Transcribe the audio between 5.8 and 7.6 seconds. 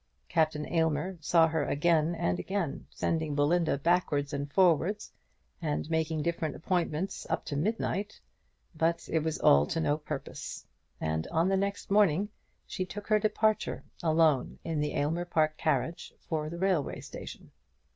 making different appointments up to